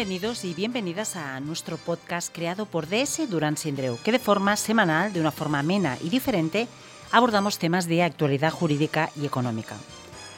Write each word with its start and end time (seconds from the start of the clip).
Bienvenidos 0.00 0.46
y 0.46 0.54
bienvenidas 0.54 1.14
a 1.14 1.38
nuestro 1.40 1.76
podcast 1.76 2.34
creado 2.34 2.64
por 2.64 2.88
DS 2.88 3.28
Durán 3.28 3.58
Sindreu, 3.58 3.98
que 4.02 4.12
de 4.12 4.18
forma 4.18 4.56
semanal, 4.56 5.12
de 5.12 5.20
una 5.20 5.30
forma 5.30 5.58
amena 5.58 5.98
y 6.02 6.08
diferente, 6.08 6.68
abordamos 7.12 7.58
temas 7.58 7.86
de 7.86 8.02
actualidad 8.02 8.50
jurídica 8.50 9.10
y 9.14 9.26
económica. 9.26 9.76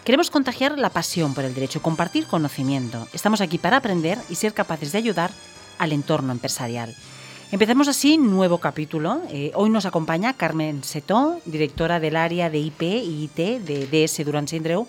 Queremos 0.04 0.32
contagiar 0.32 0.76
la 0.80 0.90
pasión 0.90 1.32
por 1.32 1.44
el 1.44 1.54
derecho 1.54 1.80
compartir 1.80 2.26
conocimiento. 2.26 3.06
Estamos 3.12 3.40
aquí 3.40 3.56
para 3.56 3.76
aprender 3.76 4.18
y 4.28 4.34
ser 4.34 4.52
capaces 4.52 4.90
de 4.90 4.98
ayudar 4.98 5.30
al 5.78 5.92
entorno 5.92 6.32
empresarial. 6.32 6.96
Empezamos 7.52 7.86
así 7.86 8.18
nuevo 8.18 8.58
capítulo. 8.58 9.22
Eh, 9.30 9.52
hoy 9.54 9.70
nos 9.70 9.86
acompaña 9.86 10.32
Carmen 10.36 10.82
Setó, 10.82 11.40
directora 11.44 12.00
del 12.00 12.16
área 12.16 12.50
de 12.50 12.58
IP 12.58 12.82
y 12.82 13.30
IT 13.30 13.62
de 13.62 13.86
DS 13.86 14.24
Durán 14.24 14.48
Sindreu, 14.48 14.88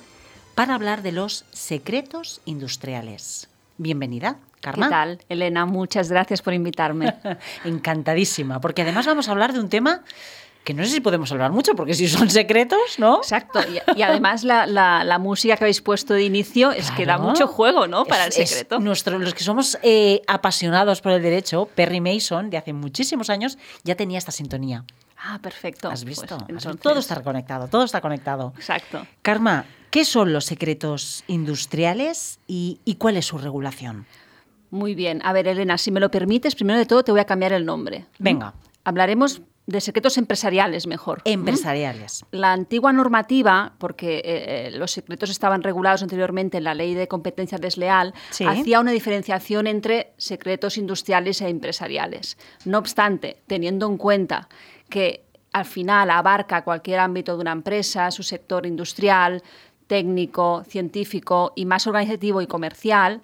para 0.56 0.74
hablar 0.74 1.04
de 1.04 1.12
los 1.12 1.46
secretos 1.52 2.42
industriales. 2.46 3.50
Bienvenida, 3.78 4.40
Carmen. 4.64 4.88
¿Qué 4.88 4.92
tal, 4.92 5.20
Elena? 5.28 5.66
Muchas 5.66 6.10
gracias 6.10 6.42
por 6.42 6.54
invitarme. 6.54 7.14
Encantadísima, 7.66 8.62
porque 8.62 8.82
además 8.84 9.06
vamos 9.06 9.28
a 9.28 9.32
hablar 9.32 9.52
de 9.52 9.60
un 9.60 9.68
tema 9.68 10.04
que 10.64 10.74
no 10.74 10.86
sé 10.86 10.92
si 10.92 11.02
podemos 11.02 11.30
hablar 11.34 11.52
mucho, 11.52 11.76
porque 11.76 11.94
si 11.94 12.08
son 12.08 12.30
secretos, 12.30 12.98
¿no? 12.98 13.18
Exacto. 13.18 13.60
Y, 13.98 14.02
además 14.02 14.46
la, 14.46 15.18
música 15.20 15.58
que 15.58 15.66
habéis 15.66 15.82
puesto 15.82 16.14
de 16.14 16.24
inicio 16.24 16.72
es 16.72 16.90
que 16.92 17.06
da 17.06 17.18
mucho 17.18 17.48
juego, 17.48 17.88
¿no? 17.88 18.06
Para 18.06 18.26
el 18.26 18.32
secreto. 18.32 18.80
Nuestro, 18.80 19.20
los 19.20 19.34
que 19.34 19.44
somos 19.44 19.78
eh, 19.84 20.22
apasionados 20.28 21.02
por 21.02 21.12
el 21.12 21.22
derecho, 21.22 21.68
Perry 21.76 22.00
Mason, 22.00 22.50
de 22.50 22.58
hace 22.58 22.72
muchísimos 22.72 23.30
años, 23.30 23.58
ya 23.84 23.96
tenía 23.96 24.18
esta 24.18 24.32
sintonía. 24.32 24.86
Ah, 25.18 25.40
perfecto. 25.42 25.90
¿Has 25.90 26.06
visto? 26.06 26.38
Pues, 26.48 26.66
todo 26.82 27.00
está 27.00 27.22
conectado, 27.22 27.68
todo 27.68 27.84
está 27.84 28.00
conectado. 28.00 28.54
Exacto. 28.56 29.06
Karma, 29.22 29.66
¿qué 29.90 30.06
son 30.06 30.32
los 30.32 30.46
secretos 30.46 31.26
industriales 31.28 32.40
y, 32.48 32.80
y 32.86 32.96
cuál 32.96 33.18
es 33.18 33.26
su 33.26 33.38
regulación? 33.38 34.06
Muy 34.74 34.96
bien. 34.96 35.22
A 35.24 35.34
ver, 35.34 35.48
Elena, 35.48 35.78
si 35.78 35.92
me 35.92 36.00
lo 36.00 36.10
permites, 36.10 36.56
primero 36.56 36.80
de 36.80 36.88
todo 36.88 37.04
te 37.04 37.12
voy 37.12 37.22
a 37.22 37.26
cambiar 37.26 37.54
el 37.54 37.64
nombre. 37.64 38.08
Venga. 38.18 38.56
Hablaremos 38.84 39.44
de 39.68 39.80
secretos 39.80 40.18
empresariales 40.18 40.88
mejor. 40.88 41.22
Empresariales. 41.26 42.26
La 42.32 42.54
antigua 42.54 42.92
normativa, 42.92 43.74
porque 43.78 44.16
eh, 44.16 44.24
eh, 44.26 44.72
los 44.72 44.90
secretos 44.90 45.30
estaban 45.30 45.62
regulados 45.62 46.02
anteriormente 46.02 46.58
en 46.58 46.64
la 46.64 46.74
ley 46.74 46.96
de 46.96 47.08
competencia 47.08 47.60
desleal, 47.60 48.16
hacía 48.48 48.80
una 48.80 48.90
diferenciación 48.90 49.68
entre 49.68 50.16
secretos 50.18 50.80
industriales 50.80 51.40
e 51.42 51.50
empresariales. 51.50 52.40
No 52.66 52.80
obstante, 52.80 53.44
teniendo 53.46 53.88
en 53.88 53.98
cuenta 53.98 54.50
que 54.90 55.24
al 55.52 55.66
final 55.66 56.10
abarca 56.10 56.64
cualquier 56.64 57.00
ámbito 57.00 57.36
de 57.36 57.42
una 57.42 57.52
empresa, 57.52 58.10
su 58.10 58.24
sector 58.24 58.66
industrial, 58.66 59.44
técnico, 59.86 60.64
científico 60.68 61.54
y 61.56 61.68
más 61.68 61.86
organizativo 61.86 62.42
y 62.42 62.48
comercial, 62.48 63.22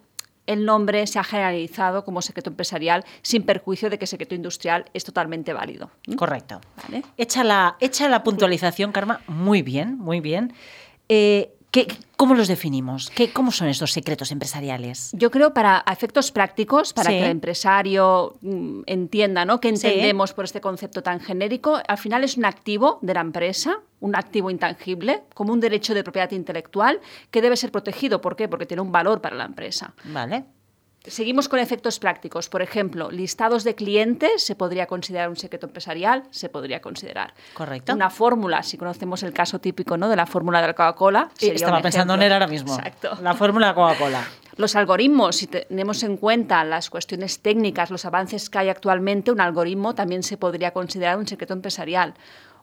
el 0.49 0.65
nombre 0.65 1.05
se 1.05 1.19
ha 1.19 1.23
generalizado 1.23 2.03
como 2.03 2.23
secreto 2.23 2.49
empresarial 2.49 3.05
sin 3.21 3.43
perjuicio 3.43 3.91
de 3.91 3.99
que 3.99 4.07
secreto 4.07 4.33
industrial 4.33 4.85
es 4.95 5.03
totalmente 5.03 5.53
válido. 5.53 5.91
Correcto. 6.15 6.59
¿Vale? 6.83 7.03
Echa, 7.17 7.43
la, 7.43 7.77
la 8.09 8.23
puntualización, 8.23 8.91
Karma, 8.91 9.21
muy 9.27 9.61
bien, 9.61 9.99
muy 9.99 10.21
bien. 10.21 10.53
Eh, 11.07 11.53
¿Cómo 12.15 12.33
los 12.33 12.47
definimos? 12.47 13.09
¿Qué, 13.15 13.31
¿Cómo 13.31 13.51
son 13.51 13.67
estos 13.67 13.91
secretos 13.91 14.31
empresariales? 14.31 15.11
Yo 15.13 15.29
creo 15.31 15.53
para 15.53 15.83
efectos 15.89 16.31
prácticos, 16.31 16.93
para 16.93 17.11
que 17.11 17.23
el 17.23 17.31
empresario 17.31 18.37
mm, 18.41 18.81
entienda 18.87 19.45
¿no? 19.45 19.59
qué 19.59 19.69
entendemos 19.69 20.33
por 20.33 20.45
este 20.45 20.61
concepto 20.61 21.03
tan 21.03 21.19
genérico, 21.19 21.79
al 21.87 21.97
final 21.97 22.23
es 22.23 22.37
un 22.37 22.45
activo 22.45 22.99
de 23.01 23.13
la 23.13 23.21
empresa, 23.21 23.79
un 23.99 24.15
activo 24.15 24.49
intangible, 24.49 25.23
como 25.33 25.53
un 25.53 25.59
derecho 25.59 25.93
de 25.93 26.03
propiedad 26.03 26.31
intelectual 26.31 26.99
que 27.31 27.41
debe 27.41 27.55
ser 27.55 27.71
protegido. 27.71 28.19
¿Por 28.19 28.35
qué? 28.35 28.47
Porque 28.47 28.65
tiene 28.65 28.81
un 28.81 28.91
valor 28.91 29.21
para 29.21 29.35
la 29.35 29.45
empresa. 29.45 29.93
Vale. 30.05 30.45
Seguimos 31.05 31.47
con 31.47 31.59
efectos 31.59 31.97
prácticos. 31.97 32.49
Por 32.49 32.61
ejemplo, 32.61 33.09
listados 33.09 33.63
de 33.63 33.73
clientes 33.73 34.43
se 34.43 34.55
podría 34.55 34.85
considerar 34.85 35.29
un 35.29 35.37
secreto 35.37 35.65
empresarial, 35.65 36.23
se 36.29 36.49
podría 36.49 36.81
considerar. 36.81 37.33
Correcto. 37.53 37.93
Una 37.93 38.09
fórmula, 38.09 38.63
si 38.63 38.77
conocemos 38.77 39.23
el 39.23 39.33
caso 39.33 39.59
típico 39.59 39.97
¿no? 39.97 40.09
de 40.09 40.15
la 40.15 40.25
fórmula 40.25 40.59
de 40.61 40.67
la 40.67 40.73
Coca-Cola. 40.73 41.29
Estaba 41.39 41.81
pensando 41.81 42.15
en 42.15 42.23
él 42.23 42.33
ahora 42.33 42.47
mismo. 42.47 42.75
Exacto. 42.75 43.17
La 43.21 43.33
fórmula 43.33 43.69
de 43.69 43.73
Coca-Cola. 43.75 44.27
Los 44.57 44.75
algoritmos, 44.75 45.37
si 45.37 45.47
tenemos 45.47 46.03
en 46.03 46.17
cuenta 46.17 46.65
las 46.65 46.89
cuestiones 46.89 47.39
técnicas, 47.39 47.91
los 47.91 48.03
avances 48.03 48.49
que 48.49 48.57
hay 48.57 48.67
actualmente, 48.67 49.31
un 49.31 49.39
algoritmo 49.39 49.95
también 49.95 50.21
se 50.21 50.35
podría 50.35 50.71
considerar 50.71 51.17
un 51.17 51.25
secreto 51.25 51.53
empresarial 51.53 52.13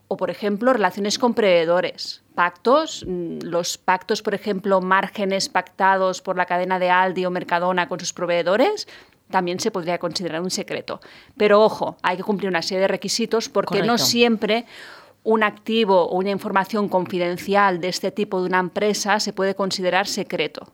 o, 0.09 0.17
por 0.17 0.31
ejemplo, 0.31 0.73
relaciones 0.73 1.19
con 1.19 1.35
proveedores. 1.35 2.23
Pactos, 2.35 3.05
mm, 3.07 3.39
los 3.43 3.79
pactos, 3.79 4.23
por 4.23 4.35
ejemplo, 4.35 4.81
márgenes 4.81 5.49
pactados 5.49 6.23
por 6.23 6.37
la 6.37 6.47
cadena 6.47 6.79
de 6.79 6.91
Aldi 6.91 7.27
o 7.27 7.31
Mercadona 7.31 7.89
con 7.89 7.99
sus 7.99 8.13
proveedores, 8.13 8.87
también 9.31 9.59
se 9.59 9.71
podría 9.71 9.99
considerar 9.99 10.41
un 10.41 10.51
secreto. 10.51 11.01
Pero 11.37 11.63
ojo, 11.63 11.97
hay 12.03 12.17
que 12.17 12.23
cumplir 12.23 12.49
una 12.49 12.63
serie 12.63 12.83
de 12.83 12.89
requisitos 12.89 13.49
porque 13.49 13.83
no 13.83 13.99
siempre 13.99 14.67
un 15.25 15.43
activo 15.43 16.05
o 16.05 16.19
una 16.19 16.31
información 16.31 16.89
confidencial 16.89 17.81
de 17.81 17.89
este 17.89 18.13
tipo 18.13 18.41
de 18.41 18.47
una 18.47 18.61
empresa 18.61 19.19
se 19.19 19.33
puede 19.33 19.57
considerar 19.57 20.07
secreto. 20.07 20.73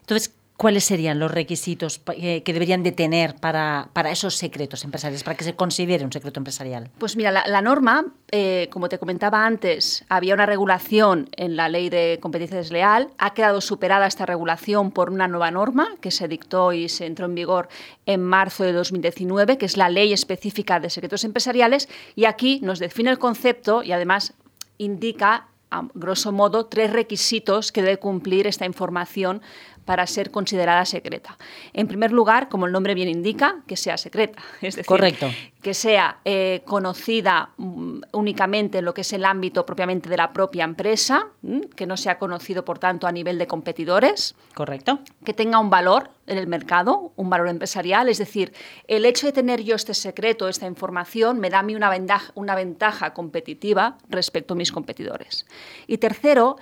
Entonces, 0.00 0.32
¿Cuáles 0.58 0.82
serían 0.82 1.20
los 1.20 1.30
requisitos 1.30 2.00
que 2.00 2.42
deberían 2.44 2.82
de 2.82 2.90
tener 2.90 3.36
para, 3.36 3.88
esos 4.10 4.34
secretos 4.34 4.82
empresariales, 4.82 5.22
para 5.22 5.36
que 5.36 5.44
se 5.44 5.54
considere 5.54 6.04
un 6.04 6.10
secreto 6.10 6.40
empresarial? 6.40 6.90
Pues 6.98 7.14
mira, 7.14 7.30
la, 7.30 7.62
norma, 7.62 8.06
eh, 8.32 8.66
como 8.72 8.88
te 8.88 8.98
comentaba 8.98 9.46
antes, 9.46 10.04
había 10.08 10.34
una 10.34 10.46
regulación 10.46 11.28
en 11.36 11.54
la 11.54 11.68
ley 11.68 11.90
de 11.90 12.18
competencia 12.20 12.56
desleal, 12.56 13.12
ha 13.18 13.34
quedado 13.34 13.60
superada 13.60 14.08
esta 14.08 14.26
regulación 14.26 14.90
por 14.90 15.10
una 15.10 15.28
nueva 15.28 15.52
norma 15.52 15.90
que 16.00 16.10
se 16.10 16.26
dictó 16.26 16.72
y 16.72 16.88
se 16.88 17.06
entró 17.06 17.26
en 17.26 17.36
vigor 17.36 17.68
en 18.04 18.24
marzo 18.24 18.64
de 18.64 18.72
2019, 18.72 19.58
que 19.58 19.66
es 19.66 19.76
la 19.76 19.88
ley 19.88 20.12
específica 20.12 20.80
de 20.80 20.90
secretos 20.90 21.22
empresariales, 21.22 21.88
y 22.16 22.24
aquí 22.24 22.58
nos 22.64 22.80
define 22.80 23.10
el 23.10 23.20
concepto 23.20 23.84
y 23.84 23.92
además 23.92 24.34
indica 24.76 25.46
a 25.70 25.86
grosso 25.94 26.32
modo, 26.32 26.66
tres 26.66 26.90
requisitos 26.92 27.72
que 27.72 27.82
debe 27.82 27.98
cumplir 27.98 28.46
esta 28.46 28.64
información 28.64 29.42
para 29.88 30.06
ser 30.06 30.30
considerada 30.30 30.84
secreta. 30.84 31.38
En 31.72 31.88
primer 31.88 32.12
lugar, 32.12 32.50
como 32.50 32.66
el 32.66 32.72
nombre 32.72 32.92
bien 32.92 33.08
indica, 33.08 33.62
que 33.66 33.74
sea 33.74 33.96
secreta, 33.96 34.42
es 34.60 34.76
decir, 34.76 34.84
Correcto. 34.84 35.30
que 35.62 35.72
sea 35.72 36.18
eh, 36.26 36.60
conocida 36.66 37.52
mm, 37.56 38.00
únicamente 38.12 38.78
en 38.80 38.84
lo 38.84 38.92
que 38.92 39.00
es 39.00 39.10
el 39.14 39.24
ámbito 39.24 39.64
propiamente 39.64 40.10
de 40.10 40.18
la 40.18 40.34
propia 40.34 40.64
empresa, 40.64 41.28
mm, 41.40 41.60
que 41.74 41.86
no 41.86 41.96
sea 41.96 42.18
conocido, 42.18 42.66
por 42.66 42.78
tanto, 42.78 43.06
a 43.06 43.12
nivel 43.12 43.38
de 43.38 43.46
competidores. 43.46 44.34
Correcto. 44.52 44.98
Que 45.24 45.32
tenga 45.32 45.58
un 45.58 45.70
valor 45.70 46.10
en 46.26 46.36
el 46.36 46.48
mercado, 46.48 47.12
un 47.16 47.30
valor 47.30 47.48
empresarial, 47.48 48.10
es 48.10 48.18
decir, 48.18 48.52
el 48.88 49.06
hecho 49.06 49.26
de 49.26 49.32
tener 49.32 49.62
yo 49.62 49.74
este 49.74 49.94
secreto, 49.94 50.48
esta 50.48 50.66
información, 50.66 51.40
me 51.40 51.48
da 51.48 51.60
a 51.60 51.62
mí 51.62 51.74
una 51.74 51.88
ventaja, 51.88 52.30
una 52.34 52.54
ventaja 52.54 53.14
competitiva 53.14 53.96
respecto 54.10 54.52
a 54.52 54.56
mis 54.58 54.70
competidores. 54.70 55.46
Y 55.86 55.96
tercero, 55.96 56.58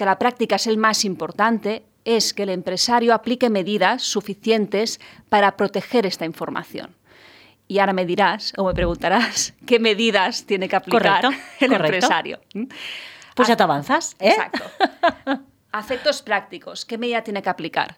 que 0.00 0.06
la 0.06 0.18
práctica 0.18 0.56
es 0.56 0.66
el 0.66 0.78
más 0.78 1.04
importante, 1.04 1.82
es 2.04 2.34
que 2.34 2.44
el 2.44 2.50
empresario 2.50 3.14
aplique 3.14 3.50
medidas 3.50 4.02
suficientes 4.02 5.00
para 5.28 5.56
proteger 5.56 6.06
esta 6.06 6.24
información. 6.24 6.96
Y 7.68 7.78
ahora 7.78 7.92
me 7.92 8.04
dirás 8.04 8.52
o 8.56 8.64
me 8.64 8.74
preguntarás 8.74 9.54
qué 9.66 9.78
medidas 9.78 10.44
tiene 10.44 10.68
que 10.68 10.76
aplicar 10.76 11.24
el 11.60 11.72
empresario. 11.72 12.40
Pues 13.34 13.48
ya 13.48 13.56
te 13.56 13.62
avanzas. 13.62 14.16
¿eh? 14.18 14.30
Exacto. 14.30 14.64
Afectos 15.72 16.22
prácticos, 16.22 16.84
¿qué 16.84 16.98
medida 16.98 17.22
tiene 17.22 17.42
que 17.42 17.48
aplicar? 17.48 17.96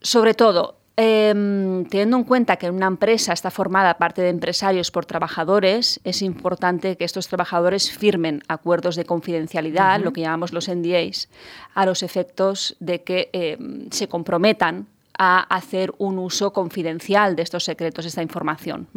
Sobre 0.00 0.34
todo, 0.34 0.79
Em, 0.96 1.84
teniendo 1.86 2.18
en 2.18 2.24
cuenta 2.24 2.56
que 2.56 2.68
una 2.68 2.86
empresa 2.86 3.32
está 3.32 3.50
formada 3.50 3.96
parte 3.96 4.22
de 4.22 4.28
empresarios 4.28 4.90
por 4.90 5.06
trabajadores, 5.06 6.00
es 6.04 6.20
importante 6.20 6.96
que 6.96 7.04
estos 7.04 7.28
trabajadores 7.28 7.90
firmen 7.90 8.42
acuerdos 8.48 8.96
de 8.96 9.04
confidencialidad, 9.04 10.00
lo 10.00 10.12
que 10.12 10.20
llamamos 10.20 10.52
los 10.52 10.68
NDAs, 10.68 11.28
a 11.74 11.86
los 11.86 12.02
efectos 12.02 12.76
de 12.80 13.02
que 13.02 13.30
em, 13.32 13.88
se 13.90 14.08
comprometan 14.08 14.88
a 15.16 15.40
hacer 15.54 15.92
un 15.98 16.18
uso 16.18 16.52
confidencial 16.52 17.36
de 17.36 17.42
estos 17.42 17.64
secretos, 17.64 18.04
de 18.04 18.08
esta 18.08 18.22
información. 18.22 18.88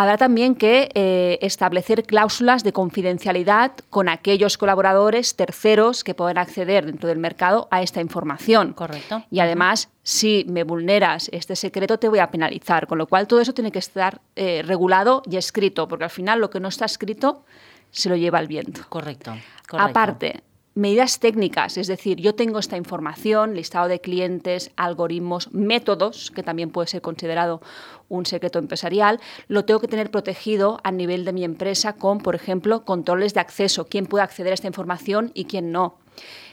Habrá 0.00 0.16
también 0.16 0.54
que 0.54 0.90
eh, 0.94 1.40
establecer 1.42 2.04
cláusulas 2.04 2.62
de 2.62 2.72
confidencialidad 2.72 3.72
con 3.90 4.08
aquellos 4.08 4.56
colaboradores 4.56 5.34
terceros 5.34 6.04
que 6.04 6.14
puedan 6.14 6.38
acceder 6.38 6.86
dentro 6.86 7.08
del 7.08 7.18
mercado 7.18 7.66
a 7.72 7.82
esta 7.82 8.00
información. 8.00 8.74
Correcto. 8.74 9.24
Y 9.28 9.40
además, 9.40 9.90
si 10.04 10.46
me 10.48 10.62
vulneras 10.62 11.28
este 11.32 11.56
secreto, 11.56 11.98
te 11.98 12.08
voy 12.08 12.20
a 12.20 12.30
penalizar. 12.30 12.86
Con 12.86 12.98
lo 12.98 13.08
cual, 13.08 13.26
todo 13.26 13.40
eso 13.40 13.54
tiene 13.54 13.72
que 13.72 13.80
estar 13.80 14.20
eh, 14.36 14.62
regulado 14.64 15.20
y 15.28 15.36
escrito, 15.36 15.88
porque 15.88 16.04
al 16.04 16.10
final 16.10 16.38
lo 16.38 16.48
que 16.48 16.60
no 16.60 16.68
está 16.68 16.84
escrito 16.84 17.44
se 17.90 18.08
lo 18.08 18.14
lleva 18.14 18.38
el 18.38 18.46
viento. 18.46 18.82
Correcto. 18.88 19.32
Correcto. 19.66 19.90
Aparte, 19.90 20.44
medidas 20.78 21.18
técnicas, 21.18 21.76
es 21.76 21.88
decir, 21.88 22.18
yo 22.18 22.36
tengo 22.36 22.60
esta 22.60 22.76
información, 22.76 23.54
listado 23.54 23.88
de 23.88 24.00
clientes, 24.00 24.70
algoritmos, 24.76 25.52
métodos, 25.52 26.30
que 26.30 26.44
también 26.44 26.70
puede 26.70 26.86
ser 26.86 27.02
considerado 27.02 27.60
un 28.08 28.26
secreto 28.26 28.60
empresarial, 28.60 29.20
lo 29.48 29.64
tengo 29.64 29.80
que 29.80 29.88
tener 29.88 30.12
protegido 30.12 30.78
a 30.84 30.92
nivel 30.92 31.24
de 31.24 31.32
mi 31.32 31.42
empresa 31.42 31.94
con, 31.94 32.18
por 32.18 32.36
ejemplo, 32.36 32.84
controles 32.84 33.34
de 33.34 33.40
acceso, 33.40 33.88
quién 33.88 34.06
puede 34.06 34.22
acceder 34.22 34.52
a 34.52 34.54
esta 34.54 34.68
información 34.68 35.32
y 35.34 35.46
quién 35.46 35.72
no. 35.72 35.98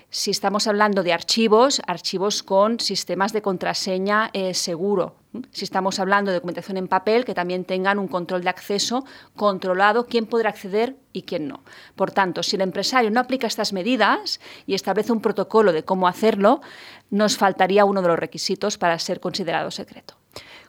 Si 0.10 0.32
estamos 0.32 0.66
hablando 0.66 1.04
de 1.04 1.14
archivos, 1.14 1.82
archivos 1.86 2.42
con 2.42 2.80
sistemas 2.80 3.32
de 3.32 3.44
contraseña 3.44 4.32
eh, 4.34 4.56
seguro. 4.56 5.14
Si 5.52 5.66
estamos 5.66 6.00
hablando 6.00 6.32
de 6.32 6.36
documentación 6.36 6.78
en 6.78 6.88
papel, 6.88 7.26
que 7.26 7.34
también 7.34 7.66
tengan 7.66 8.00
un 8.00 8.08
control 8.08 8.44
de 8.44 8.50
acceso 8.50 9.06
controlado, 9.36 10.06
quién 10.06 10.26
podrá 10.26 10.50
acceder 10.50 10.96
y 11.14 11.24
quién 11.24 11.48
no. 11.48 11.64
Por 11.96 12.12
tanto, 12.12 12.44
si 12.44 12.56
el 12.56 12.62
empresario 12.62 13.12
no 13.12 13.20
aplica 13.20 13.48
estas 13.48 13.74
medidas 13.74 14.40
y 14.66 14.74
establece 14.74 15.12
un 15.12 15.22
protocolo 15.22 15.74
de 15.74 15.84
cómo 15.84 16.08
hacerlo, 16.08 16.62
nos 17.10 17.38
faltaría 17.38 17.86
uno 17.86 18.02
de 18.02 18.08
los 18.08 18.20
requisitos 18.20 18.78
para 18.78 18.98
ser 19.00 19.20
considerado 19.20 19.72
secreto. 19.72 20.16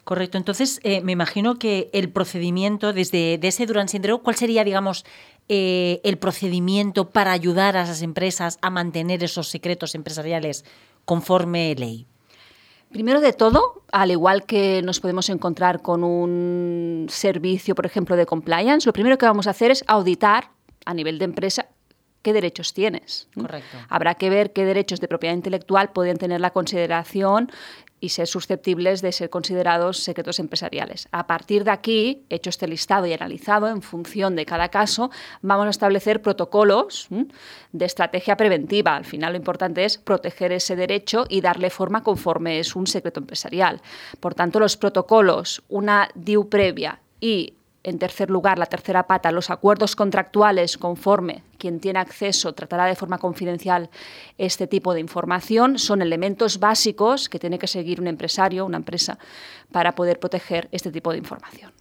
Correcto. 0.03 0.37
Entonces, 0.37 0.79
eh, 0.83 1.01
me 1.01 1.11
imagino 1.11 1.59
que 1.59 1.89
el 1.91 2.09
procedimiento 2.09 2.93
desde 2.93 3.37
ese 3.45 3.65
Durán 3.65 3.89
Sindreu, 3.89 4.21
¿cuál 4.21 4.37
sería, 4.37 4.63
digamos, 4.63 5.03
eh, 5.49 5.99
el 6.05 6.17
procedimiento 6.17 7.09
para 7.09 7.33
ayudar 7.33 7.75
a 7.75 7.83
esas 7.83 8.01
empresas 8.01 8.57
a 8.61 8.69
mantener 8.69 9.21
esos 9.21 9.49
secretos 9.49 9.95
empresariales 9.95 10.63
conforme 11.03 11.75
ley? 11.75 12.07
Primero 12.91 13.19
de 13.19 13.33
todo, 13.33 13.83
al 13.91 14.11
igual 14.11 14.45
que 14.45 14.81
nos 14.81 14.99
podemos 14.99 15.29
encontrar 15.29 15.81
con 15.81 16.03
un 16.03 17.07
servicio, 17.09 17.75
por 17.75 17.85
ejemplo, 17.85 18.15
de 18.15 18.25
compliance, 18.25 18.87
lo 18.87 18.93
primero 18.93 19.17
que 19.17 19.25
vamos 19.25 19.47
a 19.47 19.51
hacer 19.51 19.71
es 19.71 19.83
auditar 19.87 20.51
a 20.85 20.93
nivel 20.93 21.19
de 21.19 21.25
empresa 21.25 21.67
qué 22.21 22.33
derechos 22.33 22.73
tienes. 22.73 23.27
Correcto. 23.33 23.77
Habrá 23.89 24.15
que 24.15 24.29
ver 24.29 24.53
qué 24.53 24.65
derechos 24.65 24.99
de 24.99 25.07
propiedad 25.07 25.35
intelectual 25.35 25.91
pueden 25.91 26.17
tener 26.17 26.41
la 26.41 26.51
consideración 26.51 27.51
y 27.99 28.09
ser 28.09 28.27
susceptibles 28.27 29.01
de 29.01 29.11
ser 29.11 29.29
considerados 29.29 29.99
secretos 29.99 30.39
empresariales. 30.39 31.07
A 31.11 31.25
partir 31.25 31.63
de 31.63 31.71
aquí, 31.71 32.25
hecho 32.29 32.49
este 32.49 32.67
listado 32.67 33.07
y 33.07 33.13
analizado 33.13 33.67
en 33.67 33.81
función 33.81 34.35
de 34.35 34.45
cada 34.45 34.69
caso, 34.69 35.09
vamos 35.41 35.65
a 35.67 35.71
establecer 35.71 36.21
protocolos 36.21 37.07
de 37.71 37.85
estrategia 37.85 38.37
preventiva. 38.37 38.95
Al 38.95 39.05
final 39.05 39.33
lo 39.33 39.37
importante 39.37 39.83
es 39.83 39.97
proteger 39.97 40.51
ese 40.51 40.75
derecho 40.75 41.25
y 41.27 41.41
darle 41.41 41.69
forma 41.69 42.03
conforme 42.03 42.59
es 42.59 42.75
un 42.75 42.85
secreto 42.85 43.19
empresarial. 43.19 43.81
Por 44.19 44.35
tanto, 44.35 44.59
los 44.59 44.77
protocolos, 44.77 45.63
una 45.67 46.09
DIU 46.13 46.49
previa 46.49 47.01
y 47.19 47.55
en 47.83 47.99
tercer 47.99 48.29
lugar, 48.29 48.59
la 48.59 48.65
tercera 48.65 49.07
pata, 49.07 49.31
los 49.31 49.49
acuerdos 49.49 49.95
contractuales 49.95 50.77
conforme 50.77 51.43
quien 51.57 51.79
tiene 51.79 51.99
acceso 51.99 52.53
tratará 52.53 52.85
de 52.85 52.95
forma 52.95 53.17
confidencial 53.17 53.89
este 54.37 54.67
tipo 54.67 54.93
de 54.93 54.99
información 54.99 55.79
son 55.79 56.01
elementos 56.01 56.59
básicos 56.59 57.29
que 57.29 57.39
tiene 57.39 57.59
que 57.59 57.67
seguir 57.67 58.01
un 58.01 58.07
empresario, 58.07 58.65
una 58.65 58.77
empresa, 58.77 59.17
para 59.71 59.95
poder 59.95 60.19
proteger 60.19 60.67
este 60.71 60.91
tipo 60.91 61.11
de 61.11 61.17
información. 61.17 61.71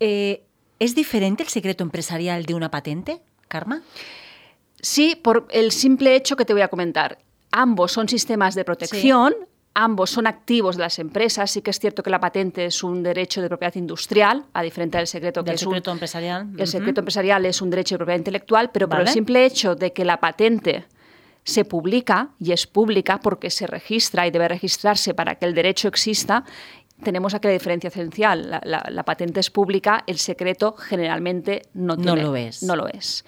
Eh, 0.00 0.44
¿Es 0.78 0.94
diferente 0.94 1.42
el 1.42 1.48
secreto 1.48 1.82
empresarial 1.82 2.44
de 2.44 2.54
una 2.54 2.70
patente, 2.70 3.22
Karma? 3.48 3.82
Sí, 4.80 5.16
por 5.16 5.46
el 5.50 5.72
simple 5.72 6.14
hecho 6.14 6.36
que 6.36 6.44
te 6.44 6.52
voy 6.52 6.62
a 6.62 6.68
comentar. 6.68 7.18
Ambos 7.50 7.92
son 7.92 8.08
sistemas 8.08 8.54
de 8.54 8.64
protección, 8.64 9.34
ambos 9.74 10.10
son 10.10 10.26
activos 10.26 10.76
de 10.76 10.82
las 10.82 10.98
empresas. 10.98 11.50
Sí 11.50 11.60
que 11.60 11.70
es 11.70 11.78
cierto 11.78 12.02
que 12.02 12.10
la 12.10 12.20
patente 12.20 12.64
es 12.64 12.82
un 12.82 13.02
derecho 13.02 13.42
de 13.42 13.48
propiedad 13.48 13.74
industrial, 13.74 14.44
a 14.52 14.62
diferencia 14.62 14.98
del 14.98 15.06
secreto 15.06 15.44
que 15.44 15.52
es 15.52 15.60
secreto 15.60 15.90
empresarial. 15.90 16.48
El 16.56 16.66
secreto 16.66 17.00
empresarial 17.00 17.44
es 17.44 17.60
un 17.60 17.70
derecho 17.70 17.96
de 17.96 17.98
propiedad 17.98 18.18
intelectual, 18.18 18.70
pero 18.72 18.88
por 18.88 19.00
el 19.00 19.08
simple 19.08 19.44
hecho 19.44 19.74
de 19.74 19.92
que 19.92 20.04
la 20.04 20.18
patente 20.18 20.86
se 21.42 21.64
publica 21.64 22.30
y 22.38 22.52
es 22.52 22.66
pública 22.66 23.20
porque 23.20 23.50
se 23.50 23.66
registra 23.66 24.26
y 24.26 24.30
debe 24.30 24.48
registrarse 24.48 25.12
para 25.12 25.34
que 25.34 25.44
el 25.44 25.54
derecho 25.54 25.88
exista, 25.88 26.44
tenemos 27.02 27.34
aquí 27.34 27.48
la 27.48 27.52
diferencia 27.52 27.88
esencial. 27.88 28.60
La, 28.64 29.02
patente 29.02 29.40
es 29.40 29.50
pública, 29.50 30.04
el 30.06 30.18
secreto 30.18 30.72
generalmente 30.72 31.62
no, 31.74 31.96
no 31.96 32.16
lo 32.16 32.34
es. 32.36 32.62
No 32.62 32.76
lo 32.76 32.88
es. 32.88 33.24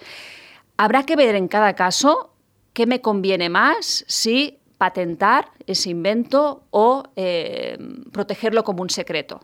Habrá 0.77 1.03
que 1.03 1.15
ver 1.15 1.35
en 1.35 1.47
cada 1.47 1.73
caso 1.73 2.33
qué 2.73 2.85
me 2.85 3.01
conviene 3.01 3.49
más 3.49 4.05
si 4.07 4.59
patentar 4.77 5.51
ese 5.65 5.89
invento 5.89 6.63
o 6.71 7.03
eh, 7.15 7.77
protegerlo 8.11 8.63
como 8.63 8.81
un 8.81 8.89
secreto. 8.89 9.41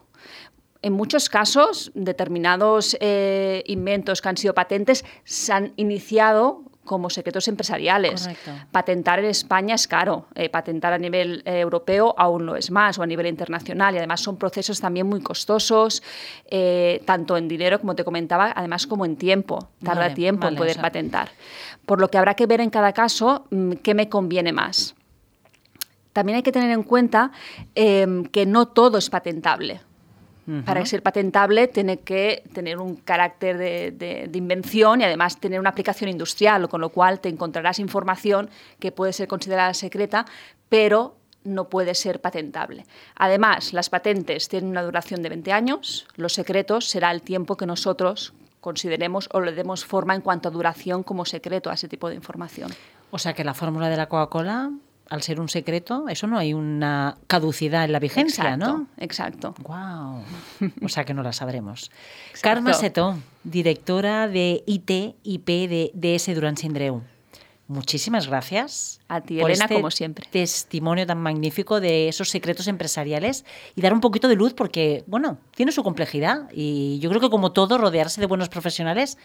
En 0.81 0.94
muchos 0.94 1.30
casos, 1.30 1.91
determinados 1.95 2.97
eh, 3.00 3.63
inventos 3.68 4.21
que 4.21 4.30
han 4.30 4.38
sido 4.38 4.53
patentes 4.53 5.06
se 5.24 5.53
han 5.53 5.74
iniciado 5.77 6.63
como 6.83 7.09
secretos 7.09 7.47
empresariales. 7.47 8.30
Patentar 8.71 9.19
en 9.19 9.25
España 9.25 9.75
es 9.75 9.88
caro, 9.88 10.25
eh, 10.35 10.50
patentar 10.50 10.91
a 10.91 10.97
nivel 10.97 11.41
europeo 11.45 12.13
aún 12.18 12.45
lo 12.45 12.57
es 12.57 12.71
más, 12.71 13.00
o 13.00 13.03
a 13.03 13.06
nivel 13.06 13.27
internacional, 13.27 13.95
y 13.95 14.00
además 14.00 14.19
son 14.19 14.36
procesos 14.36 14.81
también 14.81 15.07
muy 15.07 15.21
costosos, 15.21 16.03
tanto 17.06 17.38
en 17.38 17.47
dinero, 17.47 17.79
como 17.79 17.95
te 17.95 18.03
comentaba, 18.03 18.51
además 18.53 18.86
como 18.86 19.06
en 19.06 19.15
tiempo. 19.15 19.69
Tarda 19.81 20.13
tiempo 20.13 20.50
en 20.50 20.57
poder 20.57 20.81
patentar. 20.81 21.29
Por 21.86 22.01
lo 22.01 22.09
que 22.09 22.18
habrá 22.18 22.33
que 22.33 22.47
ver 22.47 22.59
en 22.59 22.69
cada 22.69 22.91
caso 22.91 23.45
mm, 23.50 23.75
qué 23.81 23.94
me 23.94 24.09
conviene 24.09 24.51
más 24.51 24.94
también 26.13 26.38
hay 26.38 26.44
que 26.44 26.51
tener 26.51 26.71
en 26.71 26.83
cuenta 26.83 27.31
em, 27.75 28.24
que 28.25 28.45
no 28.45 28.68
todo 28.68 28.98
es 28.98 29.10
patentable. 29.10 29.81
Para 30.65 30.86
ser 30.86 31.01
patentable 31.01 31.69
tiene 31.69 32.00
que 32.00 32.44
tener 32.54 32.77
un 32.77 32.98
carácter 32.98 33.57
de, 33.57 34.30
invención 34.33 35.00
y 35.00 35.06
además 35.06 35.39
tener 35.39 35.57
una 35.57 35.69
aplicación 35.69 36.10
industrial, 36.10 36.68
con 36.68 36.81
lo 36.81 36.89
cual 36.89 37.21
te 37.21 37.30
encontrarás 37.30 37.80
información 37.80 38.50
que 38.77 38.92
puede 38.92 39.13
ser 39.13 39.30
considerada 39.30 39.74
secreta, 39.74 40.25
pero 40.68 41.15
no 41.45 41.69
puede 41.69 41.95
ser 41.95 42.19
patentable. 42.19 42.86
Además, 43.15 43.71
las 43.71 43.89
patentes 43.89 44.50
tienen 44.50 44.69
una 44.69 44.83
duración 44.83 45.21
de 45.21 45.30
20 45.30 45.54
años, 45.54 46.07
los 46.18 46.33
secretos 46.33 46.89
será 46.89 47.12
el 47.12 47.21
tiempo 47.21 47.56
que 47.56 47.65
nosotros 47.65 48.33
consideremos 48.60 49.30
o 49.31 49.39
le 49.39 49.54
demos 49.54 49.86
forma 49.86 50.13
en 50.13 50.21
cuanto 50.21 50.50
a 50.50 50.51
duración 50.51 51.04
como 51.04 51.24
secreto 51.24 51.69
a 51.69 51.75
ese 51.75 51.88
tipo 51.88 52.10
de 52.10 52.15
información. 52.15 52.69
O 53.12 53.18
sea 53.18 53.33
que 53.33 53.45
la 53.45 53.54
fórmula 53.54 53.89
de 53.89 53.95
la 53.95 54.07
Coca-Cola 54.07 54.71
al 55.09 55.21
ser 55.21 55.39
un 55.39 55.50
secreto, 55.50 56.07
eso 56.09 56.27
no 56.27 56.38
hay 56.38 56.53
una 56.53 57.17
caducidad 57.27 57.83
en 57.85 57.91
la 57.91 58.00
vigencia, 58.00 58.57
¿no? 58.57 58.88
Exacto. 58.97 59.53
Wow. 59.59 60.23
O 60.83 60.89
sea 60.89 61.03
que 61.03 61.13
no 61.13 61.23
la 61.23 61.33
sabremos. 61.33 61.91
Karma 62.41 62.73
Seto, 62.73 63.17
directora 63.44 64.27
de 64.27 64.63
IT 64.65 65.15
IP 65.23 65.47
de 65.47 65.91
DS 65.94 66.33
Durán 66.33 66.57
Sindreu. 66.57 67.03
Muchísimas 67.67 68.27
gracias. 68.27 69.00
A 69.07 69.21
ti, 69.21 69.39
Elena, 69.39 69.65
este 69.65 69.75
como 69.75 69.89
siempre. 69.89 70.27
Testimonio 70.29 71.07
tan 71.07 71.19
magnífico 71.19 71.79
de 71.79 72.09
esos 72.09 72.29
secretos 72.29 72.67
empresariales 72.67 73.45
y 73.75 73.81
dar 73.81 73.94
un 73.94 74.01
poquito 74.01 74.27
de 74.27 74.35
luz 74.35 74.53
porque, 74.53 75.03
bueno, 75.07 75.38
tiene 75.55 75.71
su 75.71 75.81
complejidad 75.83 76.50
y 76.53 77.00
yo 77.00 77.09
creo 77.09 77.21
que 77.21 77.29
como 77.29 77.51
todo, 77.51 77.77
rodearse 77.77 78.19
de 78.19 78.27
buenos 78.27 78.50
profesionales 78.50 79.17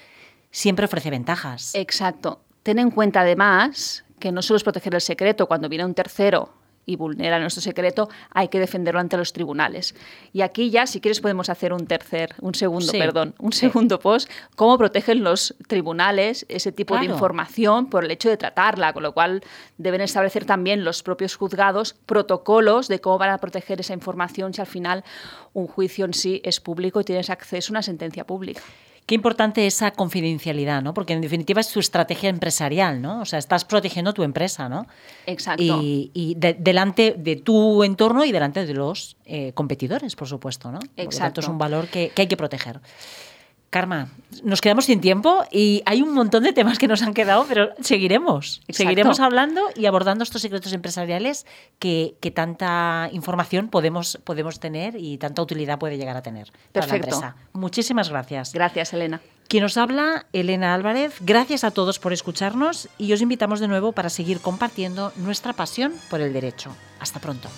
siempre 0.50 0.84
ofrece 0.84 1.10
ventajas. 1.10 1.74
Exacto. 1.74 2.40
Ten 2.62 2.78
en 2.78 2.90
cuenta 2.90 3.20
además 3.20 4.04
que 4.18 4.32
no 4.32 4.42
solo 4.42 4.56
es 4.56 4.64
proteger 4.64 4.94
el 4.94 5.00
secreto, 5.00 5.46
cuando 5.46 5.68
viene 5.68 5.84
un 5.84 5.94
tercero 5.94 6.50
y 6.88 6.96
vulnera 6.96 7.38
nuestro 7.38 7.60
secreto, 7.60 8.08
hay 8.30 8.48
que 8.48 8.58
defenderlo 8.58 8.98
ante 8.98 9.18
los 9.18 9.34
tribunales. 9.34 9.94
Y 10.32 10.40
aquí 10.40 10.70
ya, 10.70 10.86
si 10.86 11.02
quieres, 11.02 11.20
podemos 11.20 11.50
hacer 11.50 11.74
un 11.74 11.86
tercer, 11.86 12.34
un 12.40 12.54
segundo, 12.54 12.90
perdón, 12.92 13.34
un 13.38 13.52
segundo 13.52 14.00
post, 14.00 14.30
cómo 14.56 14.78
protegen 14.78 15.22
los 15.22 15.54
tribunales 15.66 16.46
ese 16.48 16.72
tipo 16.72 16.98
de 16.98 17.04
información 17.04 17.90
por 17.90 18.04
el 18.04 18.10
hecho 18.10 18.30
de 18.30 18.38
tratarla, 18.38 18.94
con 18.94 19.02
lo 19.02 19.12
cual 19.12 19.42
deben 19.76 20.00
establecer 20.00 20.46
también 20.46 20.82
los 20.82 21.02
propios 21.02 21.36
juzgados 21.36 21.94
protocolos 22.06 22.88
de 22.88 23.00
cómo 23.02 23.18
van 23.18 23.30
a 23.30 23.38
proteger 23.38 23.80
esa 23.80 23.92
información 23.92 24.54
si 24.54 24.62
al 24.62 24.66
final 24.66 25.04
un 25.52 25.66
juicio 25.66 26.06
en 26.06 26.14
sí 26.14 26.40
es 26.42 26.58
público 26.58 27.02
y 27.02 27.04
tienes 27.04 27.28
acceso 27.28 27.70
a 27.70 27.74
una 27.74 27.82
sentencia 27.82 28.26
pública. 28.26 28.62
Qué 29.08 29.14
importante 29.14 29.66
esa 29.66 29.92
confidencialidad, 29.92 30.82
¿no? 30.82 30.92
Porque 30.92 31.14
en 31.14 31.22
definitiva 31.22 31.62
es 31.62 31.72
tu 31.72 31.80
estrategia 31.80 32.28
empresarial, 32.28 33.00
¿no? 33.00 33.22
O 33.22 33.24
sea, 33.24 33.38
estás 33.38 33.64
protegiendo 33.64 34.12
tu 34.12 34.22
empresa, 34.22 34.68
¿no? 34.68 34.86
Exacto. 35.24 35.62
Y, 35.62 36.36
delante 36.36 37.14
de 37.16 37.36
tu 37.36 37.84
entorno 37.84 38.26
y 38.26 38.32
delante 38.32 38.66
de 38.66 38.74
los 38.74 39.16
eh, 39.24 39.52
competidores, 39.54 40.14
por 40.14 40.28
supuesto, 40.28 40.70
¿no? 40.70 40.78
Exacto. 40.94 41.04
Por 41.04 41.14
lo 41.14 41.18
tanto, 41.20 41.40
es 41.40 41.48
un 41.48 41.56
valor 41.56 41.86
que 41.88 42.12
hay 42.14 42.26
que 42.26 42.36
proteger. 42.36 42.80
Karma, 43.70 44.08
nos 44.42 44.62
quedamos 44.62 44.86
sin 44.86 45.00
tiempo 45.00 45.44
y 45.50 45.82
hay 45.84 46.00
un 46.00 46.14
montón 46.14 46.42
de 46.42 46.54
temas 46.54 46.78
que 46.78 46.88
nos 46.88 47.02
han 47.02 47.12
quedado, 47.12 47.44
pero 47.46 47.70
seguiremos. 47.80 48.62
Seguiremos 48.70 49.20
hablando 49.20 49.60
y 49.76 49.84
abordando 49.84 50.24
estos 50.24 50.40
secretos 50.40 50.72
empresariales 50.72 51.44
que, 51.78 52.16
tanta 52.34 53.10
información 53.12 53.68
podemos, 53.68 54.18
podemos 54.24 54.58
tener 54.58 54.96
y 54.96 55.18
tanta 55.18 55.42
utilidad 55.42 55.78
puede 55.78 55.98
llegar 55.98 56.16
a 56.16 56.22
tener 56.22 56.50
para 56.72 56.86
la 56.86 56.96
empresa. 56.96 57.36
Muchísimas 57.52 58.08
gracias. 58.08 58.54
Gracias, 58.54 58.92
Elena. 58.94 59.20
Quien 59.48 59.62
nos 59.62 59.76
habla, 59.76 60.26
Elena 60.32 60.74
Álvarez. 60.74 61.16
Gracias 61.20 61.64
a 61.64 61.70
todos 61.70 61.98
por 61.98 62.12
escucharnos 62.12 62.88
y 62.96 63.12
os 63.12 63.20
invitamos 63.20 63.60
de 63.60 63.68
nuevo 63.68 63.92
para 63.92 64.08
seguir 64.08 64.40
compartiendo 64.40 65.12
nuestra 65.16 65.52
pasión 65.52 65.92
por 66.08 66.20
el 66.20 66.32
derecho. 66.32 66.74
Hasta 67.00 67.20
pronto. 67.20 67.48